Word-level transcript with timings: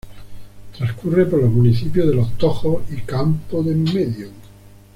Transcurre 0.75 1.27
por 1.29 1.39
los 1.43 1.51
municipios 1.51 2.07
de 2.07 2.15
Los 2.15 2.35
Tojos 2.35 2.81
y 2.89 3.01
Campoo 3.01 3.61
de 3.61 3.73
Enmedio. 3.73 4.29